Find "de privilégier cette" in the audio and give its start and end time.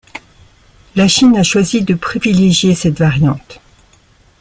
1.83-2.97